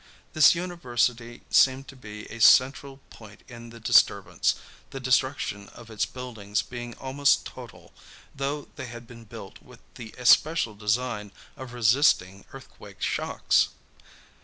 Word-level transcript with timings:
This 0.33 0.55
university 0.55 1.43
seemed 1.51 1.87
to 1.89 1.95
be 1.95 2.25
a 2.31 2.41
central 2.41 3.01
point 3.11 3.41
in 3.47 3.69
the 3.69 3.79
disturbance, 3.79 4.55
the 4.89 4.99
destruction 4.99 5.69
of 5.75 5.91
its 5.91 6.07
buildings 6.07 6.63
being 6.63 6.95
almost 6.95 7.45
total, 7.45 7.93
though 8.33 8.67
they 8.77 8.87
had 8.87 9.05
been 9.05 9.25
built 9.25 9.61
with 9.61 9.79
the 9.93 10.15
especial 10.17 10.73
design 10.73 11.31
of 11.55 11.73
resisting 11.73 12.45
earthquake 12.51 13.03
shocks. 13.03 13.69